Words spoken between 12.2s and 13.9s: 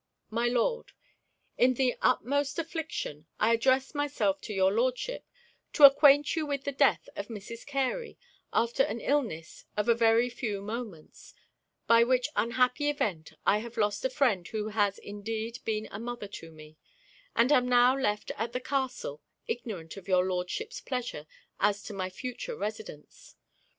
unhappy event I have